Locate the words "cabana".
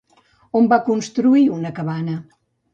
1.83-2.19